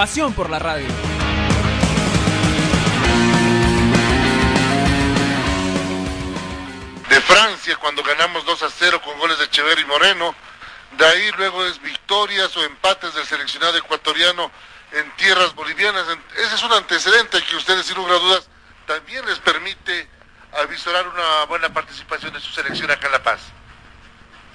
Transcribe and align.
Pasión 0.00 0.32
por 0.32 0.48
la 0.48 0.58
radio. 0.58 0.88
de 7.10 7.20
Francia 7.20 7.76
cuando 7.76 8.02
ganamos 8.02 8.46
2 8.46 8.62
a 8.62 8.70
0 8.70 9.02
con 9.04 9.18
goles 9.18 9.36
de 9.36 9.44
Echeverri 9.44 9.82
y 9.82 9.84
Moreno. 9.84 10.34
De 10.96 11.04
ahí 11.04 11.30
luego 11.36 11.66
es 11.66 11.82
victorias 11.82 12.56
o 12.56 12.64
empates 12.64 13.12
del 13.12 13.26
seleccionado 13.26 13.76
ecuatoriano 13.76 14.50
en 14.92 15.14
tierras 15.16 15.54
bolivianas. 15.54 16.06
Ese 16.34 16.54
es 16.54 16.62
un 16.62 16.72
antecedente 16.72 17.42
que 17.42 17.56
ustedes, 17.56 17.84
sin 17.84 17.96
lugar 17.96 18.14
a 18.14 18.20
dudas, 18.20 18.48
también 18.86 19.26
les 19.26 19.38
permite 19.40 20.08
avisorar 20.62 21.06
una 21.08 21.44
buena 21.44 21.68
participación 21.74 22.32
de 22.32 22.40
su 22.40 22.50
selección 22.52 22.90
acá 22.90 23.08
en 23.08 23.12
La 23.12 23.22
Paz. 23.22 23.40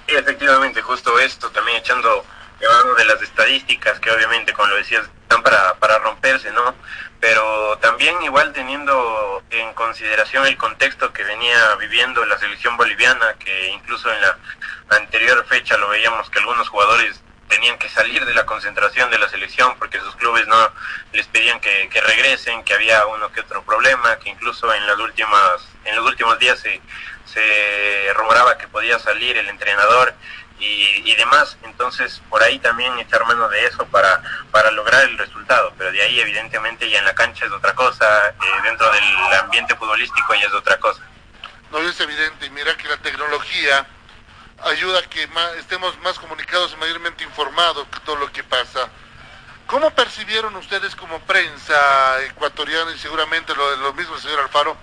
Sí, 0.08 0.16
efectivamente, 0.16 0.82
justo 0.82 1.16
esto, 1.20 1.50
también 1.52 1.76
echando 1.76 2.26
mano 2.60 2.94
de 2.94 3.04
las 3.04 3.20
estadísticas 3.22 4.00
que 4.00 4.10
obviamente, 4.10 4.52
como 4.52 4.68
lo 4.68 4.76
decías, 4.76 5.04
están 5.22 5.42
para, 5.42 5.74
para 5.74 5.98
romperse, 5.98 6.50
¿no? 6.52 6.74
Pero 7.20 7.78
también 7.78 8.22
igual 8.22 8.52
teniendo 8.52 9.42
en 9.50 9.72
consideración 9.74 10.46
el 10.46 10.56
contexto 10.56 11.12
que 11.12 11.24
venía 11.24 11.74
viviendo 11.76 12.24
la 12.24 12.38
selección 12.38 12.76
boliviana, 12.76 13.34
que 13.38 13.68
incluso 13.68 14.12
en 14.12 14.20
la 14.20 14.38
anterior 14.90 15.44
fecha 15.46 15.76
lo 15.76 15.88
veíamos 15.88 16.30
que 16.30 16.38
algunos 16.38 16.68
jugadores 16.68 17.20
tenían 17.48 17.78
que 17.78 17.88
salir 17.88 18.24
de 18.24 18.34
la 18.34 18.44
concentración 18.44 19.10
de 19.10 19.18
la 19.18 19.28
selección 19.28 19.76
porque 19.78 20.00
sus 20.00 20.16
clubes 20.16 20.46
no 20.48 20.72
les 21.12 21.26
pedían 21.28 21.60
que, 21.60 21.88
que 21.88 22.00
regresen, 22.00 22.64
que 22.64 22.74
había 22.74 23.06
uno 23.06 23.30
que 23.32 23.40
otro 23.40 23.62
problema, 23.62 24.16
que 24.16 24.30
incluso 24.30 24.72
en 24.74 24.86
las 24.86 24.98
últimas, 24.98 25.68
en 25.84 25.96
los 25.96 26.06
últimos 26.06 26.38
días 26.38 26.58
se, 26.58 26.80
se 27.24 28.12
rumoraba 28.14 28.58
que 28.58 28.68
podía 28.68 28.98
salir 28.98 29.36
el 29.36 29.48
entrenador 29.48 30.14
y, 30.58 31.02
y 31.10 31.14
demás. 31.16 31.56
Entonces, 31.62 32.22
por 32.30 32.42
ahí 32.42 32.58
también 32.58 32.98
echar 32.98 33.24
mano 33.26 33.48
de 33.48 33.64
eso 33.66 33.84
para, 33.86 34.22
para 34.50 34.70
lograr 34.70 35.04
el 35.04 35.18
resultado. 35.18 35.72
Pero 35.76 35.92
de 35.92 36.02
ahí, 36.02 36.20
evidentemente, 36.20 36.88
ya 36.90 36.98
en 36.98 37.04
la 37.04 37.14
cancha 37.14 37.44
es 37.46 37.52
otra 37.52 37.74
cosa, 37.74 38.28
eh, 38.30 38.34
dentro 38.64 38.90
del 38.92 39.14
ambiente 39.40 39.74
futbolístico 39.76 40.34
ya 40.34 40.46
es 40.46 40.54
otra 40.54 40.78
cosa. 40.78 41.02
No 41.70 41.78
es 41.80 41.98
evidente, 42.00 42.46
y 42.46 42.50
mira 42.50 42.76
que 42.76 42.88
la 42.88 42.96
tecnología 42.98 43.86
ayuda 44.64 45.00
a 45.00 45.02
que 45.02 45.26
ma- 45.28 45.50
estemos 45.58 45.98
más 46.00 46.18
comunicados 46.18 46.72
y 46.72 46.76
mayormente 46.76 47.24
informados 47.24 47.90
de 47.90 48.00
todo 48.00 48.16
lo 48.16 48.32
que 48.32 48.42
pasa. 48.44 48.88
¿Cómo 49.66 49.90
percibieron 49.90 50.54
ustedes 50.56 50.94
como 50.94 51.18
prensa 51.22 52.22
ecuatoriana 52.22 52.92
y 52.92 52.98
seguramente 52.98 53.54
lo, 53.54 53.76
lo 53.76 53.92
mismo 53.94 54.14
el 54.14 54.20
señor 54.22 54.40
Alfaro, 54.40 54.76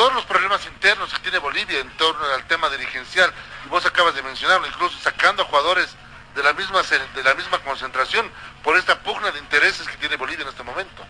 todos 0.00 0.14
los 0.14 0.24
problemas 0.24 0.64
internos 0.64 1.12
que 1.12 1.18
tiene 1.18 1.36
Bolivia 1.36 1.78
en 1.78 1.90
torno 1.98 2.24
al 2.24 2.42
tema 2.46 2.70
dirigencial? 2.70 3.30
Y 3.66 3.68
vos 3.68 3.84
acabas 3.84 4.14
de 4.14 4.22
mencionarlo, 4.22 4.66
incluso 4.66 4.98
sacando 4.98 5.42
a 5.42 5.44
jugadores 5.44 5.94
de 6.34 6.42
la 6.42 6.54
misma 6.54 6.80
de 7.14 7.22
la 7.22 7.34
misma 7.34 7.58
concentración 7.58 8.30
por 8.64 8.78
esta 8.78 8.98
pugna 9.00 9.30
de 9.30 9.40
intereses 9.40 9.86
que 9.86 9.98
tiene 9.98 10.16
Bolivia 10.16 10.44
en 10.44 10.48
este 10.48 10.62
momento. 10.62 11.04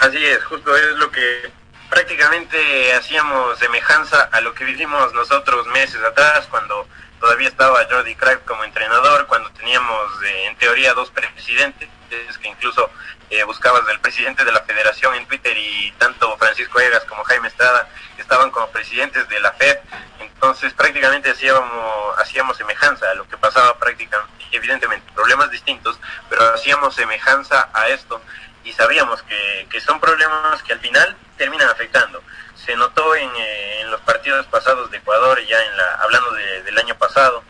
Así 0.00 0.26
es, 0.26 0.44
justo 0.46 0.76
es 0.76 0.96
lo 0.96 1.08
que 1.12 1.52
prácticamente 1.88 2.92
hacíamos 2.94 3.60
semejanza 3.60 4.28
a 4.32 4.40
lo 4.40 4.52
que 4.52 4.64
vivimos 4.64 5.12
nosotros 5.12 5.68
meses 5.68 6.02
atrás 6.02 6.48
cuando 6.50 6.88
todavía 7.20 7.46
estaba 7.46 7.86
Jordi 7.88 8.16
Cruyff 8.16 8.40
como 8.44 8.64
entrenador, 8.64 9.28
cuando 9.28 9.50
teníamos 9.50 10.20
eh, 10.24 10.46
en 10.46 10.56
teoría 10.56 10.94
dos 10.94 11.12
presidentes, 11.12 11.88
que 12.08 12.48
incluso 12.48 12.90
eh, 13.30 13.42
buscabas 13.44 13.86
del 13.86 14.00
presidente 14.00 14.44
de 14.44 14.52
la 14.52 14.60
federación 14.62 15.14
en 15.14 15.26
Twitter 15.26 15.56
y 15.56 15.92
tanto 15.98 16.36
Francisco 16.38 16.78
Egas 16.80 17.04
como 17.04 17.24
Jaime 17.24 17.48
Estrada 17.48 17.88
estaban 18.18 18.50
como 18.50 18.68
presidentes 18.68 19.28
de 19.28 19.40
la 19.40 19.52
FED, 19.52 19.78
entonces 20.20 20.72
prácticamente 20.74 21.30
hacíamos, 21.30 22.18
hacíamos 22.18 22.56
semejanza 22.56 23.10
a 23.10 23.14
lo 23.14 23.26
que 23.28 23.36
pasaba 23.36 23.76
prácticamente, 23.78 24.32
evidentemente 24.52 25.10
problemas 25.14 25.50
distintos, 25.50 25.98
pero 26.28 26.54
hacíamos 26.54 26.94
semejanza 26.94 27.68
a 27.72 27.88
esto 27.88 28.20
y 28.64 28.72
sabíamos 28.72 29.22
que, 29.24 29.66
que 29.70 29.80
son 29.80 30.00
problemas 30.00 30.62
que 30.62 30.72
al 30.72 30.80
final 30.80 31.16
terminan 31.36 31.68
afectando. 31.68 32.22
Se 32.54 32.74
notó 32.76 33.14
en, 33.16 33.30
eh, 33.36 33.82
los 33.88 34.00
partidos 34.02 34.46
pasados 34.46 34.90
de 34.90 34.96
Ecuador, 34.98 35.38
ya 35.44 35.60
en 35.60 35.76
la, 35.76 35.94
hablando 35.96 36.30
de- 36.32 36.62
del 36.62 36.78
año 36.78 36.94
pasado, 36.96 37.42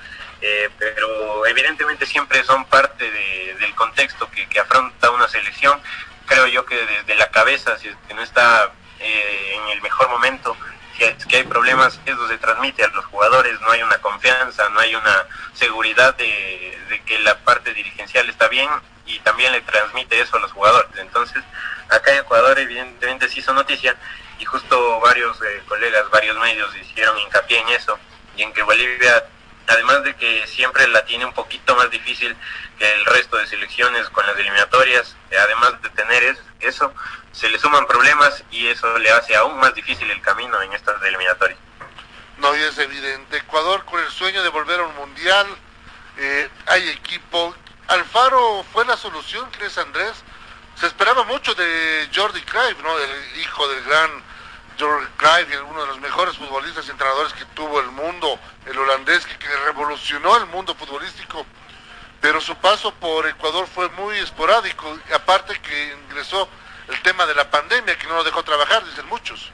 eh, 0.46 0.68
pero 0.78 1.46
evidentemente 1.46 2.04
siempre 2.06 2.44
son 2.44 2.64
parte 2.66 3.10
de- 3.10 3.56
del 3.60 3.74
contexto 3.74 4.30
que, 4.30 4.46
que 4.48 4.60
afronta 4.60 5.10
una 5.10 5.26
selección. 5.28 5.80
Creo 6.26 6.46
yo 6.46 6.64
que 6.66 6.76
desde 6.76 7.14
la 7.16 7.30
cabeza, 7.30 7.78
si 7.78 7.88
es 7.88 7.96
que 8.06 8.14
no 8.14 8.22
está 8.22 8.70
eh, 9.00 9.56
en 9.56 9.68
el 9.70 9.80
mejor 9.82 10.08
momento, 10.10 10.56
si 10.96 11.04
es 11.04 11.24
que 11.26 11.36
hay 11.36 11.44
problemas, 11.44 11.98
eso 12.06 12.28
se 12.28 12.38
transmite 12.38 12.84
a 12.84 12.88
los 12.88 13.04
jugadores, 13.06 13.58
no 13.62 13.70
hay 13.70 13.82
una 13.82 13.98
confianza, 13.98 14.68
no 14.70 14.80
hay 14.80 14.94
una 14.94 15.26
seguridad 15.54 16.14
de, 16.16 17.00
que 17.06 17.18
la 17.20 17.38
parte 17.38 17.72
dirigencial 17.74 18.28
está 18.28 18.46
bien 18.48 18.68
y 19.06 19.18
también 19.20 19.52
le 19.52 19.60
transmite 19.62 20.20
eso 20.20 20.36
a 20.36 20.40
los 20.40 20.52
jugadores. 20.52 20.90
Entonces, 20.98 21.42
acá 21.90 22.12
en 22.12 22.18
Ecuador 22.20 22.58
evidentemente 22.58 23.28
se 23.28 23.40
hizo 23.40 23.52
noticia 23.52 23.96
y 24.38 24.44
justo 24.44 25.00
varios 25.00 25.40
eh, 25.42 25.62
colegas, 25.68 26.08
varios 26.10 26.36
medios 26.38 26.74
hicieron 26.76 27.18
hincapié 27.18 27.58
en 27.60 27.68
eso 27.70 27.98
y 28.36 28.42
en 28.42 28.52
que 28.52 28.62
Bolivia, 28.62 29.24
además 29.68 30.02
de 30.04 30.14
que 30.16 30.46
siempre 30.46 30.86
la 30.88 31.04
tiene 31.04 31.24
un 31.24 31.32
poquito 31.32 31.74
más 31.76 31.90
difícil 31.90 32.36
que 32.78 32.92
el 32.92 33.04
resto 33.06 33.36
de 33.36 33.46
selecciones 33.46 34.08
con 34.10 34.26
las 34.26 34.36
eliminatorias, 34.38 35.16
eh, 35.30 35.36
además 35.38 35.80
de 35.82 35.88
tener 35.90 36.22
es- 36.24 36.42
eso, 36.60 36.92
se 37.32 37.48
le 37.48 37.58
suman 37.58 37.86
problemas 37.86 38.42
y 38.50 38.68
eso 38.68 38.98
le 38.98 39.10
hace 39.10 39.34
aún 39.36 39.58
más 39.58 39.74
difícil 39.74 40.10
el 40.10 40.20
camino 40.20 40.60
en 40.62 40.72
estas 40.72 41.00
eliminatorias. 41.02 41.58
No, 42.38 42.54
y 42.56 42.60
es 42.62 42.76
evidente. 42.78 43.36
Ecuador 43.36 43.84
con 43.84 44.00
el 44.00 44.10
sueño 44.10 44.42
de 44.42 44.48
volver 44.48 44.80
a 44.80 44.84
un 44.84 44.94
mundial. 44.96 45.46
eh, 46.16 46.48
hay 46.66 46.88
equipo. 46.90 47.54
Alfaro 47.88 48.64
fue 48.72 48.84
la 48.84 48.96
solución, 48.96 49.50
¿crees, 49.50 49.76
Andrés? 49.78 50.12
Se 50.76 50.86
esperaba 50.86 51.24
mucho 51.24 51.54
de 51.54 52.08
Jordi 52.14 52.40
Cruyff, 52.42 52.78
¿no? 52.84 52.96
El 52.98 53.40
hijo 53.40 53.66
del 53.68 53.82
gran 53.84 54.22
Jordi 54.78 55.06
Cruyff, 55.16 55.62
uno 55.68 55.80
de 55.82 55.86
los 55.88 56.00
mejores 56.00 56.36
futbolistas 56.36 56.86
y 56.86 56.90
entrenadores 56.90 57.32
que 57.32 57.44
tuvo 57.54 57.80
el 57.80 57.88
mundo, 57.88 58.38
el 58.66 58.78
holandés 58.78 59.26
que, 59.26 59.36
que 59.38 59.48
revolucionó 59.66 60.36
el 60.36 60.46
mundo 60.46 60.74
futbolístico. 60.74 61.46
Pero 62.20 62.40
su 62.40 62.56
paso 62.56 62.94
por 62.94 63.26
Ecuador 63.26 63.66
fue 63.66 63.88
muy 63.90 64.16
esporádico, 64.18 64.98
aparte 65.12 65.58
que 65.60 65.96
ingresó 66.06 66.48
el 66.88 67.00
tema 67.02 67.26
de 67.26 67.34
la 67.34 67.50
pandemia, 67.50 67.98
que 67.98 68.06
no 68.06 68.14
lo 68.14 68.24
dejó 68.24 68.42
trabajar, 68.42 68.84
dicen 68.84 69.06
muchos. 69.06 69.52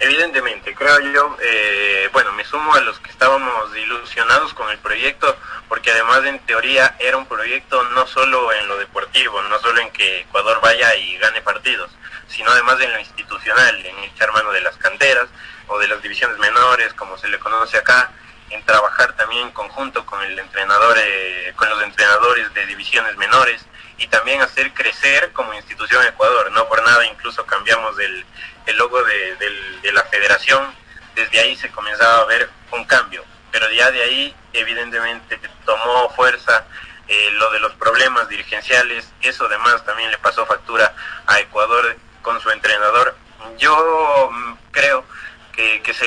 Evidentemente, 0.00 0.74
creo 0.74 0.98
yo, 0.98 1.36
eh, 1.40 2.10
bueno, 2.12 2.32
me 2.32 2.44
sumo 2.44 2.74
a 2.74 2.80
los 2.80 2.98
que 2.98 3.10
estábamos 3.10 3.76
ilusionados 3.76 4.52
con 4.52 4.68
el 4.70 4.78
proyecto, 4.78 5.36
porque 5.68 5.92
además 5.92 6.24
en 6.24 6.40
teoría 6.40 6.96
era 6.98 7.16
un 7.16 7.26
proyecto 7.26 7.82
no 7.90 8.06
solo 8.08 8.52
en 8.52 8.66
lo 8.66 8.78
deportivo, 8.78 9.40
no 9.42 9.60
solo 9.60 9.80
en 9.80 9.92
que 9.92 10.22
Ecuador 10.22 10.60
vaya 10.60 10.96
y 10.96 11.16
gane 11.18 11.40
partidos, 11.42 11.92
sino 12.32 12.50
además 12.50 12.80
en 12.80 12.92
lo 12.92 12.98
institucional, 12.98 13.86
en 13.86 13.98
echar 14.04 14.32
mano 14.32 14.50
de 14.52 14.62
las 14.62 14.76
canteras 14.76 15.28
o 15.68 15.78
de 15.78 15.88
las 15.88 16.02
divisiones 16.02 16.38
menores, 16.38 16.92
como 16.94 17.16
se 17.18 17.28
le 17.28 17.38
conoce 17.38 17.76
acá, 17.76 18.10
en 18.50 18.62
trabajar 18.64 19.14
también 19.14 19.42
en 19.42 19.52
conjunto 19.52 20.04
con 20.04 20.22
el 20.22 20.38
entrenador, 20.38 20.96
eh, 20.98 21.52
con 21.56 21.68
los 21.70 21.82
entrenadores 21.82 22.52
de 22.54 22.66
divisiones 22.66 23.16
menores 23.16 23.64
y 23.98 24.06
también 24.08 24.42
hacer 24.42 24.72
crecer 24.74 25.32
como 25.32 25.54
institución 25.54 26.04
Ecuador. 26.06 26.50
No 26.52 26.68
por 26.68 26.82
nada 26.82 27.04
incluso 27.06 27.44
cambiamos 27.46 27.98
el, 27.98 28.24
el 28.66 28.76
logo 28.76 29.02
de, 29.02 29.92
la 29.92 30.04
federación. 30.04 30.74
Desde 31.14 31.40
ahí 31.40 31.56
se 31.56 31.70
comenzaba 31.70 32.22
a 32.22 32.24
ver 32.24 32.48
un 32.72 32.84
cambio, 32.84 33.24
pero 33.50 33.70
ya 33.70 33.90
de 33.90 34.02
ahí 34.02 34.36
evidentemente 34.52 35.38
tomó 35.64 36.10
fuerza 36.10 36.66
eh, 37.08 37.30
lo 37.32 37.50
de 37.50 37.60
los 37.60 37.72
problemas 37.74 38.28
dirigenciales. 38.28 39.10
Eso 39.20 39.46
además 39.46 39.84
también 39.84 40.10
le 40.10 40.18
pasó 40.18 40.46
factura 40.46 40.94
a 41.26 41.40
Ecuador 41.40 41.96
con 42.22 42.40
su 42.40 42.50
entrenador. 42.50 43.14
Yo 43.58 44.30
mm, 44.32 44.54
creo 44.70 45.04
que, 45.52 45.82
que 45.82 45.92
se, 45.92 46.06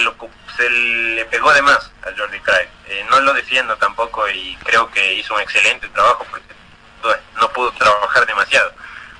se 0.57 0.69
le 0.69 1.25
pegó 1.25 1.53
de 1.53 1.61
más 1.61 1.91
a 2.03 2.17
Jordi 2.17 2.39
Cruyff. 2.39 2.69
Eh, 2.87 3.05
no 3.09 3.19
lo 3.19 3.33
defiendo 3.33 3.75
tampoco 3.77 4.27
y 4.29 4.55
creo 4.63 4.89
que 4.91 5.13
hizo 5.13 5.33
un 5.35 5.41
excelente 5.41 5.87
trabajo 5.89 6.25
porque 6.29 6.55
no 7.39 7.49
pudo 7.49 7.71
trabajar 7.73 8.25
demasiado. 8.25 8.71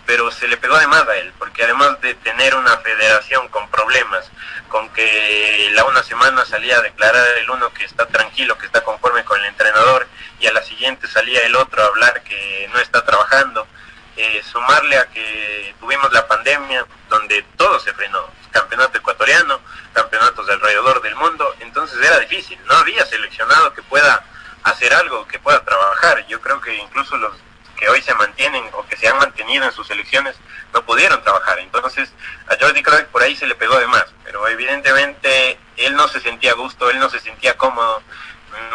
Pero 0.05 0.29
se 0.31 0.47
le 0.47 0.57
pegó 0.57 0.77
de 0.77 0.87
más 0.87 1.07
a 1.07 1.15
él, 1.17 1.33
porque 1.39 1.63
además 1.63 1.99
de 2.01 2.13
tener 2.15 2.55
una 2.55 2.77
federación 2.77 3.47
con 3.47 3.67
problemas, 3.69 4.29
con 4.69 4.87
que 4.89 5.69
la 5.73 5.83
una 5.85 6.03
semana 6.03 6.45
salía 6.45 6.77
a 6.77 6.81
declarar 6.81 7.25
el 7.39 7.49
uno 7.49 7.73
que 7.73 7.85
está 7.85 8.05
tranquilo, 8.05 8.57
que 8.57 8.67
está 8.67 8.83
conforme 8.83 9.23
con 9.23 9.39
el 9.39 9.47
entrenador, 9.47 10.07
y 10.39 10.45
a 10.45 10.53
la 10.53 10.61
siguiente 10.61 11.07
salía 11.07 11.41
el 11.41 11.55
otro 11.55 11.81
a 11.81 11.87
hablar 11.87 12.21
que 12.21 12.69
no 12.71 12.79
está 12.79 13.03
trabajando, 13.03 13.67
eh, 14.17 14.41
sumarle 14.43 14.97
a 14.97 15.07
que 15.07 15.75
tuvimos 15.79 16.11
la 16.11 16.27
pandemia, 16.27 16.85
donde 17.09 17.43
todo 17.57 17.79
se 17.79 17.93
frenó, 17.93 18.29
campeonato 18.51 18.97
ecuatoriano, 18.97 19.59
campeonatos 19.93 20.49
alrededor 20.49 21.01
del 21.01 21.15
mundo, 21.15 21.55
entonces 21.59 21.99
era 22.01 22.19
difícil, 22.19 22.57
no 22.65 22.75
había 22.75 23.05
seleccionado 23.05 23.73
que 23.73 23.81
pueda 23.83 24.23
hacer 24.63 24.93
algo, 24.93 25.27
que 25.27 25.39
pueda 25.39 25.63
trabajar. 25.63 26.25
Yo 26.27 26.41
creo 26.41 26.59
que 26.59 26.75
incluso 26.75 27.15
los 27.17 27.33
que 27.77 27.89
hoy 27.89 28.01
se 28.01 28.15
mantienen 28.15 28.63
o 28.73 28.85
que 28.87 28.97
se 28.97 29.07
han 29.07 29.17
mantenido 29.17 29.65
en 29.65 29.71
sus 29.71 29.87
selecciones 29.87 30.35
no 30.73 30.83
pudieron 30.85 31.21
trabajar. 31.23 31.59
Entonces 31.59 32.11
a 32.47 32.55
Jordi 32.59 32.81
Cruyff 32.81 33.05
por 33.05 33.21
ahí 33.21 33.35
se 33.35 33.47
le 33.47 33.55
pegó 33.55 33.77
de 33.77 33.87
más, 33.87 34.05
pero 34.23 34.47
evidentemente 34.47 35.59
él 35.77 35.95
no 35.95 36.07
se 36.07 36.19
sentía 36.19 36.51
a 36.51 36.55
gusto, 36.55 36.89
él 36.89 36.99
no 36.99 37.09
se 37.09 37.19
sentía 37.19 37.57
cómodo. 37.57 38.01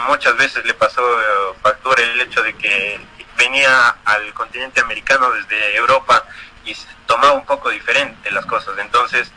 Muchas 0.07 0.37
veces 0.37 0.65
le 0.65 0.75
pasó 0.75 1.01
eh, 1.01 1.55
factura 1.63 2.03
el 2.03 2.21
hecho 2.21 2.43
de 2.43 2.55
que 2.55 3.01
venía 3.41 3.97
al 4.05 4.35
continente 4.35 4.83
americano 4.83 5.31
desde 5.33 5.75
Europa 5.75 6.23
y 6.67 6.77
tomaba 7.07 7.33
un 7.33 7.47
poco 7.47 7.71
diferente 7.71 8.31
las 8.31 8.45
cosas. 8.45 8.77
Entonces 8.79 9.33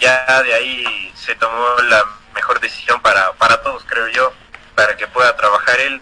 ya 0.00 0.42
de 0.42 0.54
ahí 0.54 1.12
se 1.14 1.34
tomó 1.34 1.76
la 1.82 2.02
mejor 2.34 2.60
decisión 2.60 3.00
para, 3.02 3.32
para 3.34 3.60
todos, 3.62 3.84
creo 3.86 4.08
yo, 4.08 4.32
para 4.74 4.96
que 4.96 5.06
pueda 5.06 5.36
trabajar 5.36 5.78
él, 5.80 6.00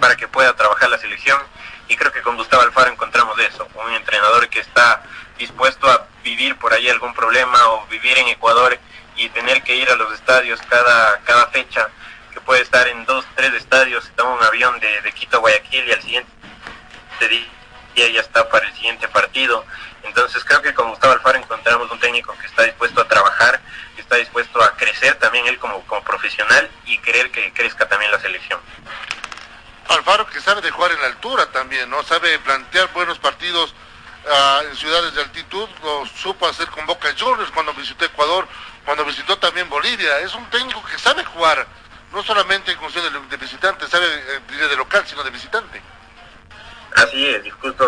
para 0.00 0.16
que 0.16 0.26
pueda 0.26 0.54
trabajar 0.56 0.90
la 0.90 0.98
selección. 0.98 1.40
Y 1.86 1.96
creo 1.96 2.12
que 2.12 2.22
con 2.22 2.36
Gustavo 2.36 2.62
Alfaro 2.62 2.90
encontramos 2.90 3.38
eso, 3.38 3.68
un 3.74 3.92
entrenador 3.92 4.48
que 4.48 4.60
está 4.60 5.02
dispuesto 5.38 5.88
a 5.88 6.06
vivir 6.24 6.56
por 6.56 6.72
ahí 6.72 6.88
algún 6.88 7.14
problema 7.14 7.58
o 7.70 7.86
vivir 7.86 8.18
en 8.18 8.28
Ecuador 8.28 8.76
y 9.16 9.28
tener 9.28 9.62
que 9.62 9.76
ir 9.76 9.88
a 9.88 9.96
los 9.96 10.12
estadios 10.14 10.60
cada, 10.68 11.20
cada 11.20 11.46
fecha, 11.48 11.88
que 12.30 12.40
puede 12.40 12.62
estar 12.62 12.86
en 12.88 13.04
dos, 13.04 13.24
tres 13.36 13.52
estadios, 13.54 14.04
se 14.04 14.10
toma 14.12 14.34
un 14.34 14.42
avión 14.42 14.78
de, 14.80 15.00
de 15.02 15.12
Quito 15.12 15.36
a 15.36 15.40
Guayaquil 15.40 15.88
y 15.88 15.92
al 15.92 16.02
siguiente 16.02 16.30
día 17.28 18.08
ya 18.08 18.20
está 18.20 18.48
para 18.48 18.66
el 18.66 18.74
siguiente 18.74 19.08
partido. 19.08 19.64
Entonces 20.02 20.42
creo 20.44 20.62
que 20.62 20.72
con 20.72 20.88
Gustavo 20.90 21.12
Alfaro 21.12 21.38
encontramos 21.38 21.90
un 21.90 22.00
técnico 22.00 22.34
que 22.38 22.46
está 22.46 22.62
dispuesto 22.62 23.00
a 23.02 23.08
trabajar, 23.08 23.60
que 23.94 24.02
está 24.02 24.16
dispuesto 24.16 24.62
a 24.62 24.74
crecer 24.76 25.14
también 25.16 25.46
él 25.46 25.58
como, 25.58 25.80
como 25.86 26.02
profesional 26.02 26.70
y 26.86 26.98
querer 26.98 27.30
que 27.30 27.52
crezca 27.52 27.86
también 27.88 28.10
la 28.10 28.20
selección. 28.20 28.60
Alfaro 29.88 30.26
que 30.26 30.40
sabe 30.40 30.62
de 30.62 30.70
jugar 30.70 30.92
en 30.92 31.00
la 31.00 31.08
altura 31.08 31.46
también, 31.52 31.90
¿no? 31.90 32.02
Sabe 32.04 32.38
plantear 32.38 32.92
buenos 32.92 33.18
partidos 33.18 33.74
uh, 34.24 34.68
en 34.68 34.76
ciudades 34.76 35.14
de 35.14 35.22
altitud, 35.22 35.68
lo 35.82 36.06
supo 36.06 36.46
hacer 36.46 36.68
con 36.68 36.86
Boca 36.86 37.12
Juniors 37.18 37.50
cuando 37.50 37.74
visitó 37.74 38.04
Ecuador, 38.04 38.46
cuando 38.84 39.04
visitó 39.04 39.36
también 39.38 39.68
Bolivia. 39.68 40.20
Es 40.20 40.34
un 40.34 40.48
técnico 40.48 40.82
que 40.84 40.98
sabe 40.98 41.24
jugar, 41.24 41.66
no 42.12 42.22
solamente 42.22 42.72
en 42.72 42.78
función 42.78 43.04
de, 43.12 43.28
de 43.28 43.36
visitante, 43.36 43.86
sabe 43.86 44.06
eh, 44.06 44.40
de 44.68 44.76
local, 44.76 45.04
sino 45.06 45.22
de 45.22 45.30
visitante. 45.30 45.80
Así 46.96 47.26
es, 47.26 47.42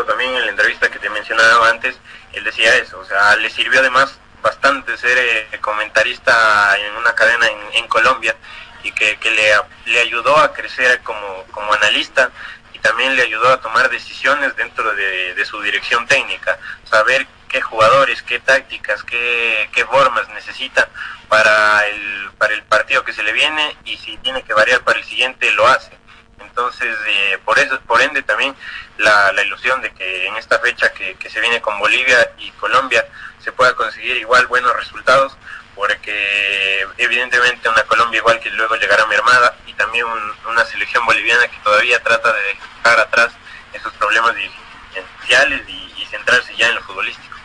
también 0.06 0.34
en 0.34 0.44
la 0.44 0.50
entrevista 0.50 0.90
que 0.90 0.98
te 0.98 1.10
mencionaba 1.10 1.68
antes, 1.70 1.98
él 2.32 2.44
decía 2.44 2.76
eso, 2.76 3.00
o 3.00 3.04
sea, 3.04 3.34
le 3.36 3.50
sirvió 3.50 3.80
además 3.80 4.18
bastante 4.42 4.96
ser 4.96 5.18
eh, 5.18 5.58
comentarista 5.60 6.76
en 6.78 6.96
una 6.96 7.14
cadena 7.14 7.46
en, 7.46 7.58
en 7.78 7.88
Colombia 7.88 8.36
y 8.82 8.92
que, 8.92 9.16
que 9.18 9.30
le, 9.30 9.52
le, 9.86 10.00
ayudó 10.00 10.36
a 10.36 10.52
crecer 10.52 11.00
como, 11.02 11.44
como 11.50 11.72
analista 11.74 12.30
y 12.72 12.78
también 12.78 13.16
le 13.16 13.22
ayudó 13.22 13.48
a 13.48 13.60
tomar 13.60 13.88
decisiones 13.90 14.54
dentro 14.56 14.94
de, 14.94 15.34
de 15.34 15.44
su 15.44 15.60
dirección 15.60 16.06
técnica, 16.06 16.58
saber 16.84 17.26
qué 17.52 17.60
jugadores, 17.60 18.22
qué 18.22 18.40
tácticas, 18.40 19.04
qué, 19.04 19.68
qué 19.72 19.84
formas 19.84 20.26
necesita 20.30 20.88
para 21.28 21.86
el, 21.86 22.30
para 22.38 22.54
el 22.54 22.62
partido 22.64 23.04
que 23.04 23.12
se 23.12 23.22
le 23.22 23.32
viene 23.32 23.76
y 23.84 23.96
si 23.98 24.16
tiene 24.18 24.42
que 24.42 24.54
variar 24.54 24.80
para 24.80 24.98
el 24.98 25.04
siguiente 25.04 25.50
lo 25.52 25.66
hace. 25.68 25.92
Entonces, 26.40 26.96
eh, 27.06 27.38
por 27.44 27.58
eso, 27.58 27.78
por 27.82 28.00
ende 28.00 28.22
también 28.22 28.56
la, 28.98 29.32
la, 29.32 29.42
ilusión 29.42 29.80
de 29.82 29.92
que 29.92 30.26
en 30.26 30.36
esta 30.36 30.58
fecha 30.58 30.92
que, 30.92 31.14
que 31.14 31.30
se 31.30 31.40
viene 31.40 31.60
con 31.60 31.78
Bolivia 31.78 32.32
y 32.38 32.50
Colombia 32.52 33.06
se 33.38 33.52
pueda 33.52 33.74
conseguir 33.74 34.16
igual 34.16 34.46
buenos 34.46 34.74
resultados, 34.74 35.36
porque 35.74 36.86
evidentemente 36.98 37.68
una 37.68 37.82
Colombia 37.84 38.18
igual 38.18 38.40
que 38.40 38.50
luego 38.50 38.76
llegará 38.76 39.06
mermada 39.06 39.56
y 39.66 39.74
también 39.74 40.06
un, 40.06 40.32
una 40.48 40.64
selección 40.64 41.04
boliviana 41.04 41.48
que 41.48 41.58
todavía 41.62 42.02
trata 42.02 42.32
de 42.32 42.42
dejar 42.42 43.00
atrás 43.00 43.32
esos 43.72 43.92
problemas 43.94 44.34
dirigenciales 44.34 45.68
y 45.68 46.06
centrarse 46.06 46.54
ya 46.56 46.68
en 46.68 46.74
lo 46.74 46.82
futbolístico. 46.82 47.41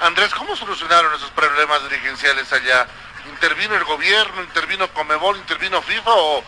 Andrés, 0.00 0.32
¿cómo 0.34 0.56
solucionaron 0.56 1.14
esos 1.14 1.30
problemas 1.30 1.82
dirigenciales 1.88 2.50
allá? 2.52 2.86
¿Intervino 3.28 3.74
el 3.74 3.84
gobierno, 3.84 4.42
intervino 4.42 4.88
Comebol, 4.88 5.36
intervino 5.36 5.82
FIFA 5.82 6.10
o 6.10 6.42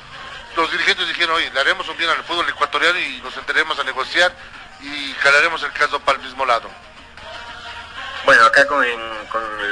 los 0.56 0.70
dirigentes 0.70 1.06
dijeron, 1.08 1.36
oye, 1.36 1.50
le 1.50 1.60
haremos 1.60 1.86
un 1.88 1.96
bien 1.96 2.08
al 2.08 2.24
fútbol 2.24 2.48
ecuatoriano 2.48 2.98
y 2.98 3.20
nos 3.20 3.36
enteremos 3.36 3.78
a 3.78 3.84
negociar 3.84 4.34
y 4.80 5.14
jalaremos 5.20 5.62
el 5.64 5.72
caso 5.72 6.00
para 6.00 6.18
el 6.18 6.24
mismo 6.24 6.46
lado? 6.46 6.70
Bueno, 8.24 8.46
acá 8.46 8.66
con, 8.66 8.86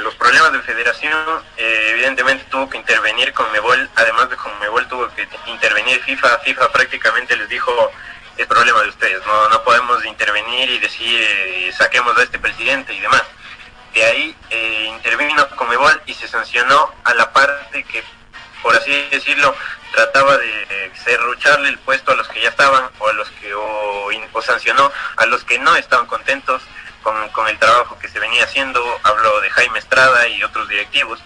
los 0.03 0.13
problemas 0.15 0.51
de 0.53 0.61
federación, 0.61 1.43
eh, 1.57 1.87
evidentemente 1.93 2.45
tuvo 2.51 2.69
que 2.69 2.77
intervenir 2.77 3.33
con 3.33 3.51
Mebol, 3.51 3.89
además 3.95 4.29
de 4.29 4.35
con 4.35 4.57
Mebol 4.59 4.87
tuvo 4.87 5.07
que 5.15 5.27
intervenir 5.47 6.01
FIFA, 6.03 6.37
FIFA 6.39 6.71
prácticamente 6.71 7.35
les 7.35 7.49
dijo, 7.49 7.91
es 8.37 8.45
problema 8.45 8.81
de 8.81 8.89
ustedes, 8.89 9.25
no, 9.25 9.49
no 9.49 9.63
podemos 9.63 10.05
intervenir 10.05 10.69
y 10.69 10.79
decir, 10.79 11.21
eh, 11.21 11.71
saquemos 11.75 12.15
a 12.17 12.23
este 12.23 12.37
presidente 12.37 12.93
y 12.93 12.99
demás. 12.99 13.20
De 14.01 14.07
ahí 14.07 14.35
eh, 14.49 14.85
intervino 14.95 15.47
Comebol 15.49 16.01
y 16.07 16.15
se 16.15 16.27
sancionó 16.27 16.91
a 17.03 17.13
la 17.13 17.31
parte 17.31 17.83
que, 17.83 18.03
por 18.63 18.75
así 18.75 18.91
decirlo, 19.11 19.55
trataba 19.93 20.37
de 20.37 20.91
serrucharle 21.05 21.69
el 21.69 21.77
puesto 21.77 22.11
a 22.11 22.15
los 22.15 22.27
que 22.29 22.41
ya 22.41 22.49
estaban 22.49 22.89
o 22.97 23.07
a 23.07 23.13
los 23.13 23.29
que 23.29 23.53
o, 23.53 24.09
sancionó 24.41 24.91
a 25.17 25.25
los 25.27 25.43
que 25.43 25.59
no 25.59 25.75
estaban 25.75 26.07
contentos 26.07 26.63
con, 27.03 27.29
con, 27.29 27.47
el 27.47 27.59
trabajo 27.59 27.99
que 27.99 28.07
se 28.07 28.19
venía 28.19 28.43
haciendo, 28.43 28.83
hablo 29.03 29.39
de 29.39 29.51
Jaime 29.51 29.77
Estrada 29.77 30.27
y 30.29 30.43
otros 30.43 30.67
directivos. 30.67 31.19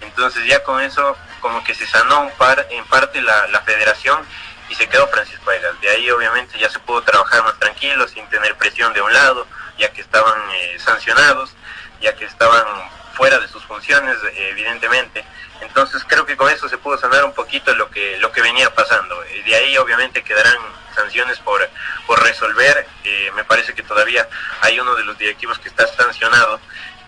Entonces 0.00 0.44
ya 0.48 0.64
con 0.64 0.82
eso 0.82 1.16
como 1.40 1.62
que 1.62 1.76
se 1.76 1.86
sanó 1.86 2.22
un 2.22 2.32
par, 2.32 2.66
en 2.70 2.84
parte 2.86 3.22
la, 3.22 3.46
la 3.46 3.60
federación 3.60 4.26
y 4.68 4.74
se 4.74 4.88
quedó 4.88 5.06
Francisco. 5.06 5.48
De 5.80 5.90
ahí 5.90 6.10
obviamente 6.10 6.58
ya 6.58 6.68
se 6.68 6.80
pudo 6.80 7.02
trabajar 7.02 7.44
más 7.44 7.56
tranquilo, 7.60 8.08
sin 8.08 8.28
tener 8.30 8.56
presión 8.56 8.92
de 8.94 9.00
un 9.00 9.12
lado, 9.12 9.46
ya 9.78 9.92
que 9.92 10.00
estaban 10.00 10.34
eh, 10.54 10.76
sancionados, 10.80 11.54
ya 12.00 12.14
que 12.14 12.24
estaban 12.24 12.64
fuera 13.14 13.38
de 13.38 13.48
sus 13.48 13.64
funciones, 13.64 14.16
evidentemente. 14.34 15.24
Entonces 15.60 16.04
creo 16.06 16.26
que 16.26 16.36
con 16.36 16.50
eso 16.50 16.68
se 16.68 16.78
pudo 16.78 16.98
sanar 16.98 17.24
un 17.24 17.32
poquito 17.32 17.74
lo 17.74 17.90
que 17.90 18.18
lo 18.18 18.30
que 18.30 18.42
venía 18.42 18.72
pasando. 18.74 19.20
De 19.22 19.54
ahí 19.54 19.76
obviamente 19.78 20.22
quedarán 20.22 20.58
sanciones 20.94 21.38
por, 21.38 21.68
por 22.06 22.22
resolver. 22.22 22.86
Eh, 23.04 23.30
me 23.34 23.44
parece 23.44 23.74
que 23.74 23.82
todavía 23.82 24.28
hay 24.60 24.78
uno 24.78 24.94
de 24.94 25.04
los 25.04 25.16
directivos 25.16 25.58
que 25.58 25.68
está 25.68 25.86
sancionado, 25.86 26.60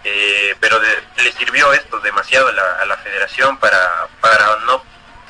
eh, 0.04 0.54
pero 0.60 0.78
de, 0.80 0.88
le 1.22 1.32
sirvió 1.32 1.72
esto 1.72 2.00
demasiado 2.00 2.48
a 2.48 2.52
la, 2.52 2.72
a 2.80 2.84
la 2.86 2.96
federación 2.98 3.58
para, 3.58 4.06
para 4.20 4.56
no 4.66 4.82